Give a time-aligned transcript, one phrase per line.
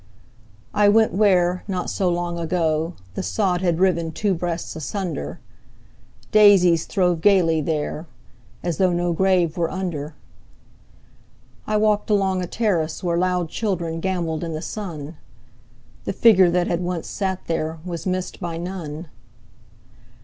[0.73, 5.39] I went where, not so long ago, The sod had riven two breasts asunder;
[6.31, 8.07] Daisies throve gaily there,
[8.63, 10.15] as though No grave were under.
[11.67, 15.17] I walked along a terrace where Loud children gambolled in the sun;
[16.05, 19.07] The figure that had once sat there Was missed by none.